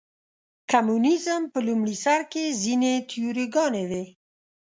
[0.71, 4.05] کمونیزم په لومړي سر کې ځینې تیوري ګانې وې.